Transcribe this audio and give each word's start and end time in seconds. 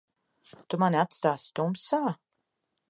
Tu 0.73 0.79
mani 0.85 0.99
atstāsi 1.03 1.55
tumsā? 1.61 2.03